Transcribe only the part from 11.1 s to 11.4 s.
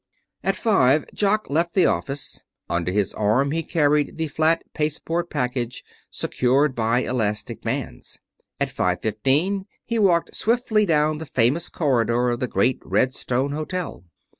the